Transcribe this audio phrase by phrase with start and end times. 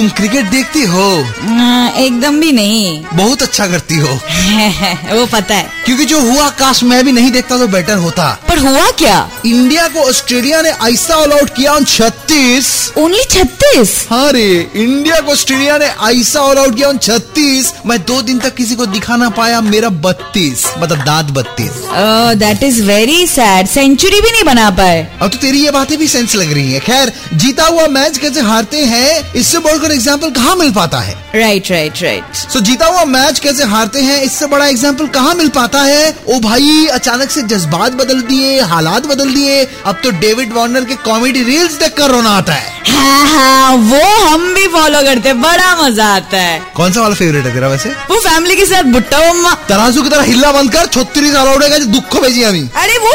[0.00, 1.06] तुम क्रिकेट देखती हो?
[1.40, 4.08] हाँ, एकदम भी नहीं। बहुत अच्छा करती हो।
[5.16, 8.58] वो पता है। क्योंकि जो हुआ काश मैं भी नहीं देखता तो बेटर होता। पर
[8.58, 9.18] हुआ क्या?
[9.46, 13.92] इंडिया को ऑस्ट्रेलिया ने ऐसा ऑल आउट किया ऑन छत्तीस। ओनली छत्तीस?
[14.10, 18.38] हाँ रे इंडिया को ऑस्ट्रेलिया ने ऐसा ऑल आउट किया ऑन छत्तीस। मैं दो दिन
[18.38, 21.84] तक किसी को दिखा ना पाया मेरा बत्तीस मतलब दांत बत्तीस।
[22.38, 26.08] That is very sad century भी नहीं बना पाए अब तो तेरी ये बातें भी
[26.08, 29.58] सेंस लग रही है। खैर जीता हुआ मैच कैसे हारते हैं इससे
[29.90, 31.14] बढ़कर एग्ज़ाम्पल कहाँ मिल पाता है?
[31.34, 35.48] राइट राइट राइट सो जीता हुआ मैच कैसे हारते हैं इससे बड़ा एग्ज़ाम्पल कहाँ मिल
[35.50, 36.14] पाता है?
[36.28, 40.94] ओ भाई अचानक से जज्बात बदल दिए हालात बदल दिए अब तो डेविड वार्नर के
[41.04, 45.40] कॉमेडी रील्स देख कर रोना आता है। हाँ हाँ वो हम भी फॉलो करते हैं
[45.42, 47.90] बड़ा मज़ा आता है। कौन सा वाला फेवरेट है तेरा वैसे?
[48.10, 51.86] वो फैमिली के साथ भुट्टा तराजू की तरह हिल्ला बंद कर छत्तीस साल उड़ेगा जो
[51.88, 53.14] दुख को भेजी हमें अरे वो